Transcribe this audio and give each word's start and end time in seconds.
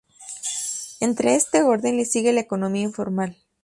En 0.99 1.15
este 1.27 1.61
orden 1.61 1.97
le 1.97 2.05
sigue 2.05 2.33
la 2.33 2.39
economía 2.41 2.81
informal. 2.81 3.37